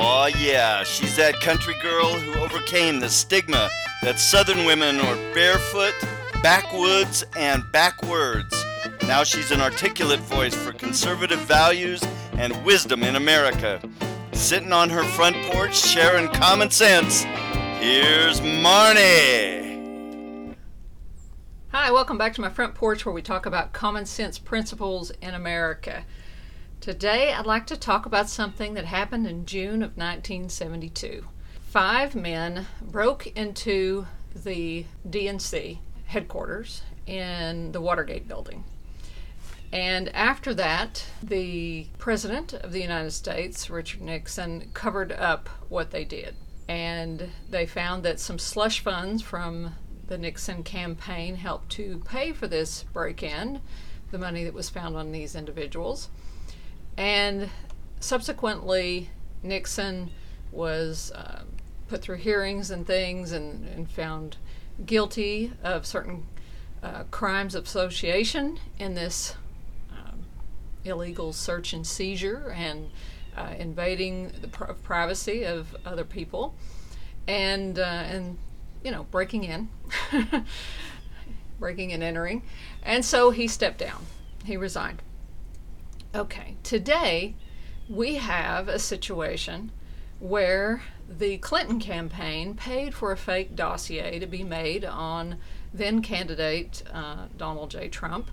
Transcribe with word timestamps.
Aw, 0.00 0.26
yeah, 0.38 0.84
she's 0.84 1.16
that 1.16 1.40
country 1.40 1.74
girl 1.82 2.12
who 2.12 2.38
overcame 2.38 3.00
the 3.00 3.08
stigma 3.08 3.68
that 4.00 4.20
southern 4.20 4.64
women 4.64 5.00
are 5.00 5.16
barefoot, 5.34 5.92
backwoods, 6.40 7.24
and 7.36 7.64
backwards. 7.72 8.54
Now 9.08 9.24
she's 9.24 9.50
an 9.50 9.60
articulate 9.60 10.20
voice 10.20 10.54
for 10.54 10.72
conservative 10.72 11.40
values 11.40 12.00
and 12.34 12.64
wisdom 12.64 13.02
in 13.02 13.16
America. 13.16 13.80
Sitting 14.30 14.72
on 14.72 14.88
her 14.88 15.02
front 15.02 15.34
porch 15.50 15.76
sharing 15.76 16.28
common 16.28 16.70
sense, 16.70 17.24
here's 17.80 18.40
Marnie. 18.40 20.54
Hi, 21.72 21.90
welcome 21.90 22.18
back 22.18 22.34
to 22.34 22.40
my 22.40 22.50
front 22.50 22.76
porch 22.76 23.04
where 23.04 23.12
we 23.12 23.20
talk 23.20 23.46
about 23.46 23.72
common 23.72 24.06
sense 24.06 24.38
principles 24.38 25.10
in 25.20 25.34
America. 25.34 26.04
Today, 26.80 27.32
I'd 27.32 27.44
like 27.44 27.66
to 27.66 27.76
talk 27.76 28.06
about 28.06 28.30
something 28.30 28.74
that 28.74 28.84
happened 28.84 29.26
in 29.26 29.46
June 29.46 29.82
of 29.82 29.96
1972. 29.96 31.26
Five 31.60 32.14
men 32.14 32.66
broke 32.80 33.26
into 33.26 34.06
the 34.32 34.86
DNC 35.06 35.78
headquarters 36.06 36.82
in 37.04 37.72
the 37.72 37.80
Watergate 37.80 38.28
building. 38.28 38.62
And 39.72 40.08
after 40.14 40.54
that, 40.54 41.04
the 41.20 41.88
President 41.98 42.52
of 42.54 42.70
the 42.70 42.80
United 42.80 43.10
States, 43.10 43.68
Richard 43.68 44.00
Nixon, 44.00 44.70
covered 44.72 45.10
up 45.10 45.48
what 45.68 45.90
they 45.90 46.04
did. 46.04 46.36
And 46.68 47.30
they 47.50 47.66
found 47.66 48.04
that 48.04 48.20
some 48.20 48.38
slush 48.38 48.78
funds 48.78 49.20
from 49.20 49.74
the 50.06 50.16
Nixon 50.16 50.62
campaign 50.62 51.34
helped 51.34 51.70
to 51.70 51.98
pay 52.06 52.32
for 52.32 52.46
this 52.46 52.84
break 52.84 53.24
in, 53.24 53.62
the 54.12 54.18
money 54.18 54.44
that 54.44 54.54
was 54.54 54.70
found 54.70 54.96
on 54.96 55.10
these 55.10 55.34
individuals. 55.34 56.08
And 56.98 57.48
subsequently, 58.00 59.10
Nixon 59.44 60.10
was 60.50 61.12
uh, 61.12 61.42
put 61.86 62.02
through 62.02 62.16
hearings 62.16 62.72
and 62.72 62.84
things 62.84 63.30
and, 63.30 63.68
and 63.68 63.88
found 63.88 64.36
guilty 64.84 65.52
of 65.62 65.86
certain 65.86 66.26
uh, 66.82 67.04
crimes 67.12 67.54
of 67.54 67.64
association 67.64 68.58
in 68.80 68.94
this 68.94 69.36
um, 69.92 70.24
illegal 70.84 71.32
search 71.32 71.72
and 71.72 71.86
seizure 71.86 72.52
and 72.56 72.90
uh, 73.36 73.54
invading 73.56 74.32
the 74.40 74.48
pr- 74.48 74.72
privacy 74.72 75.44
of 75.44 75.76
other 75.86 76.04
people. 76.04 76.56
And 77.28 77.78
uh, 77.78 77.82
and 77.82 78.38
you 78.82 78.90
know 78.90 79.04
breaking 79.12 79.44
in 79.44 79.68
breaking 81.60 81.92
and 81.92 82.02
entering. 82.02 82.42
And 82.82 83.04
so 83.04 83.30
he 83.30 83.46
stepped 83.46 83.78
down. 83.78 84.06
He 84.44 84.56
resigned 84.56 85.00
Okay, 86.14 86.56
today 86.62 87.34
we 87.86 88.14
have 88.14 88.66
a 88.66 88.78
situation 88.78 89.70
where 90.20 90.82
the 91.06 91.36
Clinton 91.36 91.78
campaign 91.78 92.54
paid 92.54 92.94
for 92.94 93.12
a 93.12 93.16
fake 93.16 93.54
dossier 93.54 94.18
to 94.18 94.26
be 94.26 94.42
made 94.42 94.86
on 94.86 95.36
then 95.72 96.00
candidate 96.00 96.82
uh, 96.90 97.26
Donald 97.36 97.70
J. 97.70 97.88
Trump. 97.88 98.30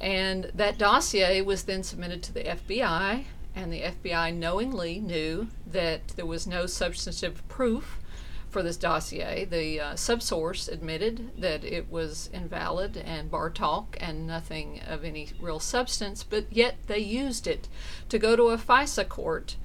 And 0.00 0.50
that 0.52 0.78
dossier 0.78 1.42
was 1.42 1.62
then 1.62 1.84
submitted 1.84 2.24
to 2.24 2.34
the 2.34 2.42
FBI, 2.42 3.24
and 3.54 3.72
the 3.72 3.82
FBI 3.82 4.34
knowingly 4.34 4.98
knew 4.98 5.46
that 5.64 6.08
there 6.16 6.26
was 6.26 6.44
no 6.44 6.66
substantive 6.66 7.46
proof 7.48 8.00
for 8.48 8.62
this 8.62 8.76
dossier. 8.76 9.44
The 9.44 9.80
uh, 9.80 9.92
subsource 9.94 10.68
admitted 10.68 11.40
that 11.40 11.64
it 11.64 11.90
was 11.90 12.30
invalid 12.32 12.96
and 12.96 13.30
bar 13.30 13.50
talk 13.50 13.96
and 14.00 14.26
nothing 14.26 14.80
of 14.86 15.04
any 15.04 15.30
real 15.40 15.60
substance, 15.60 16.22
but 16.22 16.52
yet 16.52 16.76
they 16.86 16.98
used 16.98 17.46
it 17.46 17.68
to 18.08 18.18
go 18.18 18.36
to 18.36 18.48
a 18.48 18.58
FISA 18.58 19.08
court 19.08 19.56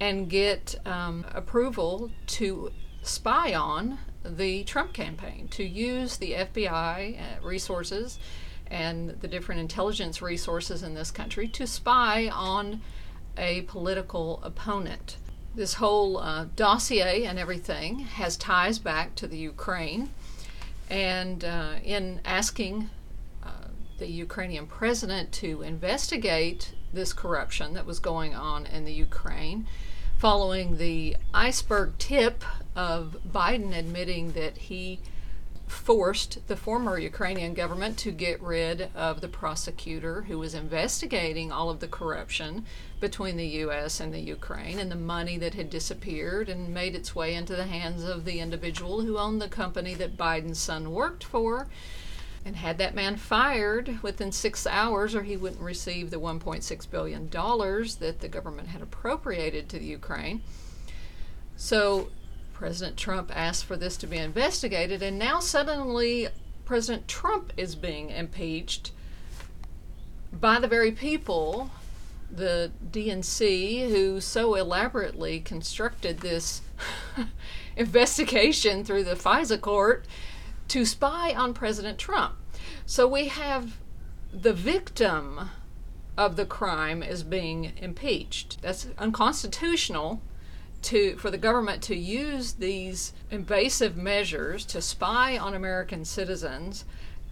and 0.00 0.28
get 0.28 0.74
um, 0.84 1.24
approval 1.32 2.10
to 2.26 2.72
spy 3.02 3.54
on 3.54 3.98
the 4.24 4.64
Trump 4.64 4.92
campaign, 4.92 5.48
to 5.48 5.64
use 5.64 6.16
the 6.16 6.32
FBI 6.32 7.20
uh, 7.20 7.46
resources 7.46 8.18
and 8.68 9.10
the 9.20 9.28
different 9.28 9.60
intelligence 9.60 10.22
resources 10.22 10.82
in 10.82 10.94
this 10.94 11.10
country 11.10 11.46
to 11.46 11.66
spy 11.66 12.28
on 12.28 12.80
a 13.36 13.62
political 13.62 14.40
opponent 14.42 15.16
this 15.54 15.74
whole 15.74 16.18
uh, 16.18 16.46
dossier 16.56 17.24
and 17.24 17.38
everything 17.38 18.00
has 18.00 18.36
ties 18.36 18.78
back 18.78 19.14
to 19.16 19.26
the 19.26 19.36
Ukraine. 19.36 20.10
And 20.88 21.44
uh, 21.44 21.74
in 21.84 22.20
asking 22.24 22.90
uh, 23.42 23.68
the 23.98 24.06
Ukrainian 24.10 24.66
president 24.66 25.32
to 25.32 25.62
investigate 25.62 26.74
this 26.92 27.12
corruption 27.12 27.74
that 27.74 27.86
was 27.86 27.98
going 27.98 28.34
on 28.34 28.66
in 28.66 28.84
the 28.84 28.92
Ukraine, 28.92 29.66
following 30.18 30.76
the 30.76 31.16
iceberg 31.32 31.96
tip 31.98 32.44
of 32.76 33.16
Biden 33.30 33.76
admitting 33.76 34.32
that 34.32 34.56
he 34.56 35.00
forced 35.66 36.46
the 36.48 36.56
former 36.56 36.98
Ukrainian 36.98 37.54
government 37.54 37.98
to 37.98 38.12
get 38.12 38.40
rid 38.42 38.90
of 38.94 39.20
the 39.20 39.28
prosecutor 39.28 40.22
who 40.22 40.38
was 40.38 40.54
investigating 40.54 41.50
all 41.50 41.70
of 41.70 41.80
the 41.80 41.88
corruption 41.88 42.64
between 43.00 43.36
the 43.36 43.46
U.S. 43.46 43.98
and 43.98 44.12
the 44.12 44.20
Ukraine 44.20 44.78
and 44.78 44.90
the 44.90 44.96
money 44.96 45.38
that 45.38 45.54
had 45.54 45.70
disappeared 45.70 46.48
and 46.48 46.72
made 46.72 46.94
its 46.94 47.14
way 47.14 47.34
into 47.34 47.56
the 47.56 47.64
hands 47.64 48.04
of 48.04 48.24
the 48.24 48.38
individual 48.38 49.00
who 49.00 49.18
owned 49.18 49.40
the 49.42 49.48
company 49.48 49.94
that 49.94 50.16
Biden's 50.16 50.58
son 50.58 50.92
worked 50.92 51.24
for. 51.24 51.68
And 52.44 52.56
had 52.56 52.78
that 52.78 52.96
man 52.96 53.16
fired 53.16 54.02
within 54.02 54.32
six 54.32 54.66
hours, 54.66 55.14
or 55.14 55.22
he 55.22 55.36
wouldn't 55.36 55.60
receive 55.60 56.10
the 56.10 56.18
$1.6 56.18 56.90
billion 56.90 57.28
that 57.30 58.16
the 58.18 58.28
government 58.28 58.68
had 58.68 58.82
appropriated 58.82 59.68
to 59.68 59.78
the 59.78 59.84
Ukraine. 59.84 60.42
So 61.56 62.08
President 62.62 62.96
Trump 62.96 63.32
asked 63.34 63.64
for 63.64 63.76
this 63.76 63.96
to 63.96 64.06
be 64.06 64.18
investigated, 64.18 65.02
and 65.02 65.18
now 65.18 65.40
suddenly 65.40 66.28
President 66.64 67.08
Trump 67.08 67.52
is 67.56 67.74
being 67.74 68.10
impeached 68.10 68.92
by 70.32 70.60
the 70.60 70.68
very 70.68 70.92
people, 70.92 71.72
the 72.30 72.70
DNC, 72.92 73.90
who 73.90 74.20
so 74.20 74.54
elaborately 74.54 75.40
constructed 75.40 76.20
this 76.20 76.62
investigation 77.76 78.84
through 78.84 79.02
the 79.02 79.16
FISA 79.16 79.60
court 79.60 80.06
to 80.68 80.86
spy 80.86 81.34
on 81.34 81.54
President 81.54 81.98
Trump. 81.98 82.36
So 82.86 83.08
we 83.08 83.26
have 83.26 83.78
the 84.32 84.52
victim 84.52 85.50
of 86.16 86.36
the 86.36 86.46
crime 86.46 87.02
is 87.02 87.24
being 87.24 87.72
impeached. 87.76 88.62
That's 88.62 88.86
unconstitutional 88.98 90.22
to 90.82 91.16
for 91.16 91.30
the 91.30 91.38
government 91.38 91.82
to 91.82 91.96
use 91.96 92.54
these 92.54 93.12
invasive 93.30 93.96
measures 93.96 94.64
to 94.66 94.82
spy 94.82 95.38
on 95.38 95.54
American 95.54 96.04
citizens 96.04 96.84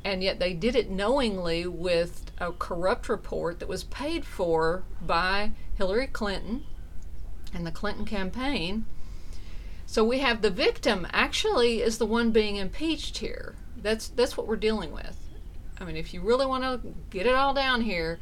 and 0.04 0.22
yet 0.22 0.38
they 0.38 0.54
did 0.54 0.74
it 0.74 0.90
knowingly 0.90 1.66
with 1.66 2.30
a 2.38 2.52
corrupt 2.52 3.08
report 3.08 3.58
that 3.58 3.68
was 3.68 3.84
paid 3.84 4.24
for 4.24 4.82
by 5.02 5.52
Hillary 5.76 6.06
Clinton 6.06 6.64
and 7.52 7.66
the 7.66 7.70
Clinton 7.70 8.04
campaign. 8.04 8.86
So 9.84 10.04
we 10.04 10.20
have 10.20 10.40
the 10.40 10.50
victim 10.50 11.06
actually 11.12 11.82
is 11.82 11.98
the 11.98 12.06
one 12.06 12.30
being 12.30 12.56
impeached 12.56 13.18
here. 13.18 13.56
That's 13.76 14.08
that's 14.08 14.36
what 14.36 14.46
we're 14.46 14.56
dealing 14.56 14.92
with. 14.92 15.16
I 15.78 15.84
mean, 15.84 15.96
if 15.96 16.14
you 16.14 16.20
really 16.20 16.46
want 16.46 16.64
to 16.64 16.80
get 17.10 17.26
it 17.26 17.34
all 17.34 17.54
down 17.54 17.82
here, 17.82 18.20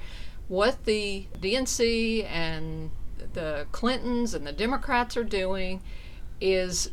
what 0.49 0.85
the 0.85 1.27
DNC 1.39 2.25
and 2.25 2.91
the 3.35 3.67
Clintons 3.73 4.35
and 4.35 4.47
the 4.47 4.53
Democrats 4.53 5.17
are 5.17 5.25
doing 5.25 5.81
is 6.41 6.91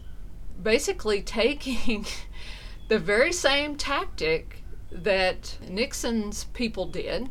basically 0.61 1.21
taking 1.21 2.05
the 2.87 2.99
very 2.99 3.31
same 3.31 3.75
tactic 3.75 4.63
that 4.91 5.57
Nixon's 5.67 6.45
people 6.45 6.85
did. 6.85 7.29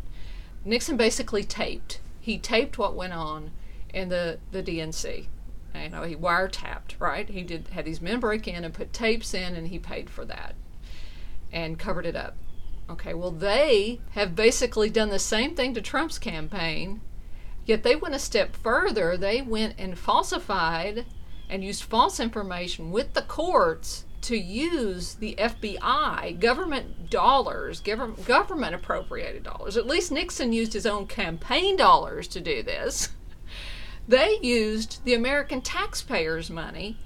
Nixon 0.64 0.96
basically 0.96 1.44
taped. 1.44 2.00
He 2.20 2.38
taped 2.38 2.78
what 2.78 2.94
went 2.94 3.12
on 3.12 3.50
in 3.92 4.08
the, 4.08 4.38
the 4.50 4.62
DNC. 4.62 5.26
You 5.74 5.88
know, 5.88 6.02
he 6.02 6.14
wiretapped, 6.14 7.00
right? 7.00 7.28
He 7.28 7.42
did 7.42 7.68
had 7.68 7.84
these 7.84 8.00
men 8.00 8.20
break 8.20 8.46
in 8.46 8.64
and 8.64 8.72
put 8.72 8.92
tapes 8.92 9.34
in, 9.34 9.56
and 9.56 9.68
he 9.68 9.78
paid 9.78 10.08
for 10.08 10.24
that 10.24 10.54
and 11.52 11.78
covered 11.78 12.06
it 12.06 12.16
up. 12.16 12.36
Okay, 12.88 13.14
well, 13.14 13.30
they 13.30 14.00
have 14.10 14.36
basically 14.36 14.90
done 14.90 15.08
the 15.08 15.18
same 15.18 15.54
thing 15.54 15.74
to 15.74 15.80
Trump's 15.80 16.18
campaign 16.18 17.00
Yet 17.66 17.82
they 17.82 17.96
went 17.96 18.14
a 18.14 18.18
step 18.18 18.54
further. 18.56 19.16
They 19.16 19.40
went 19.42 19.74
and 19.78 19.98
falsified 19.98 21.06
and 21.48 21.64
used 21.64 21.84
false 21.84 22.20
information 22.20 22.90
with 22.90 23.14
the 23.14 23.22
courts 23.22 24.04
to 24.22 24.36
use 24.36 25.14
the 25.14 25.36
FBI, 25.38 26.40
government 26.40 27.10
dollars, 27.10 27.80
government, 27.80 28.24
government 28.24 28.74
appropriated 28.74 29.42
dollars. 29.42 29.76
At 29.76 29.86
least 29.86 30.10
Nixon 30.10 30.52
used 30.52 30.72
his 30.72 30.86
own 30.86 31.06
campaign 31.06 31.76
dollars 31.76 32.26
to 32.28 32.40
do 32.40 32.62
this. 32.62 33.10
They 34.06 34.38
used 34.42 35.02
the 35.06 35.14
American 35.14 35.62
taxpayers' 35.62 36.50
money 36.50 36.98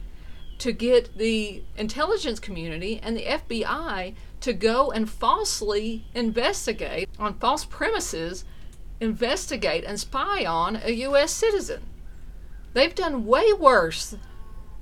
to 0.59 0.73
get 0.73 1.17
the 1.17 1.63
intelligence 1.77 2.41
community 2.41 2.99
and 3.01 3.17
the 3.17 3.23
FBI 3.23 4.15
to 4.41 4.53
go 4.53 4.91
and 4.91 5.09
falsely 5.09 6.07
investigate 6.13 7.09
on 7.17 7.35
false 7.35 7.65
premises 7.65 8.45
investigate 9.01 9.85
and 9.85 9.99
spy 9.99 10.45
on 10.45 10.81
a 10.83 10.91
U.S. 10.91 11.33
citizen. 11.33 11.83
They've 12.75 12.95
done 12.95 13.27
way 13.27 13.53
worse 13.53 14.17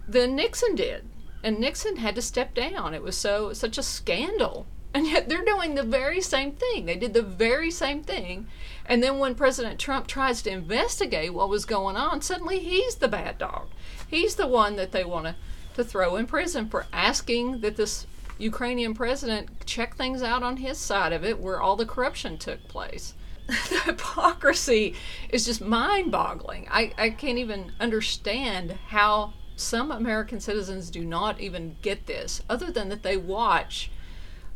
than 0.08 0.36
Nixon 0.36 0.74
did. 0.74 1.08
And 1.42 1.58
Nixon 1.58 1.96
had 1.96 2.14
to 2.16 2.22
step 2.22 2.54
down. 2.54 2.94
It 2.94 3.02
was 3.02 3.16
so 3.16 3.52
such 3.52 3.78
a 3.78 3.82
scandal. 3.82 4.66
And 4.92 5.06
yet 5.06 5.28
they're 5.28 5.44
doing 5.44 5.74
the 5.74 5.82
very 5.82 6.20
same 6.20 6.52
thing. 6.52 6.86
They 6.86 6.96
did 6.96 7.12
the 7.12 7.22
very 7.22 7.70
same 7.70 8.02
thing. 8.02 8.46
And 8.86 9.02
then 9.02 9.18
when 9.18 9.34
President 9.34 9.78
Trump 9.78 10.06
tries 10.06 10.42
to 10.42 10.50
investigate 10.50 11.34
what 11.34 11.50
was 11.50 11.66
going 11.66 11.96
on, 11.96 12.22
suddenly 12.22 12.58
he's 12.60 12.94
the 12.96 13.08
bad 13.08 13.36
dog. 13.38 13.68
He's 14.08 14.36
the 14.36 14.46
one 14.46 14.76
that 14.76 14.92
they 14.92 15.04
want 15.04 15.26
to, 15.26 15.34
to 15.74 15.84
throw 15.84 16.16
in 16.16 16.26
prison 16.26 16.68
for 16.68 16.86
asking 16.92 17.60
that 17.60 17.76
this 17.76 18.06
Ukrainian 18.38 18.94
president 18.94 19.66
check 19.66 19.96
things 19.96 20.22
out 20.22 20.42
on 20.42 20.58
his 20.58 20.78
side 20.78 21.12
of 21.12 21.24
it 21.24 21.40
where 21.40 21.60
all 21.60 21.76
the 21.76 21.86
corruption 21.86 22.38
took 22.38 22.66
place. 22.68 23.14
the 23.68 23.80
hypocrisy 23.84 24.94
is 25.30 25.44
just 25.44 25.60
mind 25.60 26.10
boggling. 26.10 26.66
I, 26.70 26.92
I 26.98 27.10
can't 27.10 27.38
even 27.38 27.72
understand 27.78 28.72
how 28.88 29.34
some 29.56 29.90
American 29.90 30.40
citizens 30.40 30.90
do 30.90 31.04
not 31.04 31.40
even 31.40 31.76
get 31.80 32.06
this, 32.06 32.42
other 32.48 32.70
than 32.70 32.88
that 32.90 33.02
they 33.02 33.16
watch 33.16 33.90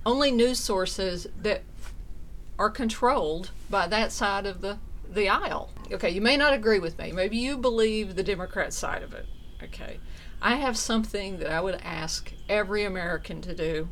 only 0.04 0.30
news 0.30 0.58
sources 0.58 1.26
that 1.40 1.62
are 2.58 2.70
controlled 2.70 3.50
by 3.70 3.86
that 3.86 4.12
side 4.12 4.46
of 4.46 4.60
the, 4.60 4.78
the 5.10 5.28
aisle. 5.28 5.70
Okay, 5.92 6.10
you 6.10 6.20
may 6.20 6.36
not 6.36 6.52
agree 6.52 6.78
with 6.78 6.98
me. 6.98 7.12
Maybe 7.12 7.36
you 7.36 7.56
believe 7.56 8.14
the 8.14 8.22
Democrat 8.22 8.72
side 8.72 9.02
of 9.02 9.14
it. 9.14 9.26
Okay. 9.62 9.98
I 10.42 10.56
have 10.56 10.76
something 10.76 11.38
that 11.38 11.50
I 11.50 11.60
would 11.60 11.80
ask 11.82 12.32
every 12.48 12.84
American 12.84 13.42
to 13.42 13.54
do. 13.54 13.88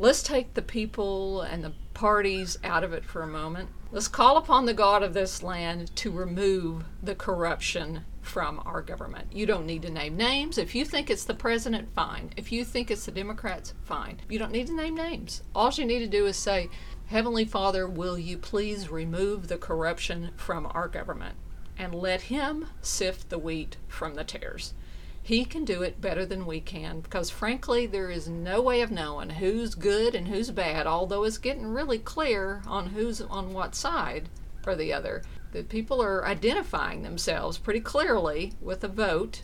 Let's 0.00 0.22
take 0.22 0.54
the 0.54 0.62
people 0.62 1.42
and 1.42 1.62
the 1.62 1.74
parties 1.92 2.56
out 2.64 2.84
of 2.84 2.94
it 2.94 3.04
for 3.04 3.20
a 3.20 3.26
moment. 3.26 3.68
Let's 3.92 4.08
call 4.08 4.38
upon 4.38 4.64
the 4.64 4.72
God 4.72 5.02
of 5.02 5.12
this 5.12 5.42
land 5.42 5.94
to 5.96 6.10
remove 6.10 6.84
the 7.02 7.14
corruption 7.14 8.06
from 8.22 8.62
our 8.64 8.80
government. 8.80 9.26
You 9.30 9.44
don't 9.44 9.66
need 9.66 9.82
to 9.82 9.90
name 9.90 10.16
names. 10.16 10.56
If 10.56 10.74
you 10.74 10.86
think 10.86 11.10
it's 11.10 11.26
the 11.26 11.34
president, 11.34 11.92
fine. 11.92 12.32
If 12.38 12.50
you 12.50 12.64
think 12.64 12.90
it's 12.90 13.04
the 13.04 13.12
Democrats, 13.12 13.74
fine. 13.84 14.22
You 14.26 14.38
don't 14.38 14.52
need 14.52 14.68
to 14.68 14.74
name 14.74 14.94
names. 14.94 15.42
All 15.54 15.70
you 15.70 15.84
need 15.84 15.98
to 15.98 16.06
do 16.06 16.24
is 16.24 16.38
say, 16.38 16.70
Heavenly 17.08 17.44
Father, 17.44 17.86
will 17.86 18.18
you 18.18 18.38
please 18.38 18.90
remove 18.90 19.48
the 19.48 19.58
corruption 19.58 20.30
from 20.34 20.66
our 20.70 20.88
government 20.88 21.34
and 21.76 21.94
let 21.94 22.22
Him 22.22 22.68
sift 22.80 23.28
the 23.28 23.38
wheat 23.38 23.76
from 23.86 24.14
the 24.14 24.24
tares? 24.24 24.72
He 25.22 25.44
can 25.44 25.64
do 25.64 25.82
it 25.82 26.00
better 26.00 26.24
than 26.24 26.46
we 26.46 26.60
can 26.60 27.00
because, 27.00 27.30
frankly, 27.30 27.86
there 27.86 28.10
is 28.10 28.28
no 28.28 28.60
way 28.62 28.80
of 28.80 28.90
knowing 28.90 29.30
who's 29.30 29.74
good 29.74 30.14
and 30.14 30.28
who's 30.28 30.50
bad, 30.50 30.86
although 30.86 31.24
it's 31.24 31.38
getting 31.38 31.66
really 31.66 31.98
clear 31.98 32.62
on 32.66 32.88
who's 32.88 33.20
on 33.20 33.52
what 33.52 33.74
side 33.74 34.28
or 34.66 34.74
the 34.74 34.92
other. 34.92 35.22
The 35.52 35.62
people 35.62 36.02
are 36.02 36.26
identifying 36.26 37.02
themselves 37.02 37.58
pretty 37.58 37.80
clearly 37.80 38.54
with 38.60 38.82
a 38.82 38.88
vote 38.88 39.42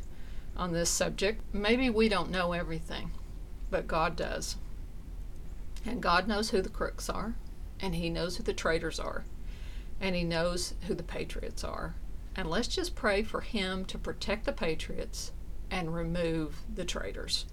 on 0.57 0.73
this 0.73 0.91
subject. 0.91 1.43
Maybe 1.53 1.91
we 1.91 2.09
don't 2.09 2.31
know 2.31 2.53
everything, 2.53 3.11
but 3.71 3.87
God 3.87 4.17
does. 4.17 4.57
And 5.85 6.03
God 6.03 6.27
knows 6.27 6.51
who 6.51 6.63
the 6.63 6.69
crooks 6.69 7.11
are, 7.11 7.35
and 7.81 7.95
He 7.95 8.09
knows 8.09 8.37
who 8.37 8.43
the 8.43 8.55
traitors 8.55 8.99
are, 8.99 9.25
and 10.01 10.17
He 10.17 10.25
knows 10.25 10.75
who 10.87 10.95
the 10.95 11.03
patriots 11.03 11.63
are. 11.63 11.95
And 12.35 12.49
let's 12.49 12.69
just 12.69 12.95
pray 12.95 13.23
for 13.23 13.41
Him 13.43 13.85
to 13.87 13.99
protect 13.99 14.47
the 14.47 14.53
patriots 14.53 15.33
and 15.71 15.95
remove 15.95 16.61
the 16.73 16.85
traitors. 16.85 17.47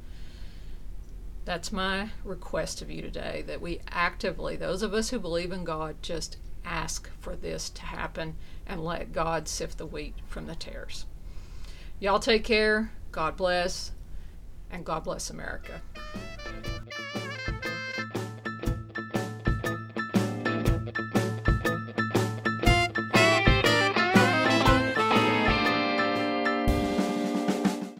That's 1.45 1.71
my 1.71 2.09
request 2.23 2.81
of 2.81 2.89
you 2.89 3.01
today 3.01 3.43
that 3.47 3.61
we 3.61 3.81
actively, 3.89 4.55
those 4.55 4.81
of 4.81 4.93
us 4.93 5.09
who 5.09 5.19
believe 5.19 5.51
in 5.51 5.63
God, 5.63 5.97
just 6.01 6.37
ask 6.63 7.09
for 7.19 7.35
this 7.35 7.69
to 7.71 7.81
happen 7.81 8.35
and 8.65 8.83
let 8.83 9.11
God 9.11 9.47
sift 9.47 9.77
the 9.77 9.85
wheat 9.85 10.15
from 10.27 10.47
the 10.47 10.55
tares. 10.55 11.05
Y'all 11.99 12.19
take 12.19 12.43
care. 12.43 12.91
God 13.11 13.35
bless. 13.35 13.91
And 14.71 14.85
God 14.85 15.03
bless 15.03 15.29
America. 15.29 15.81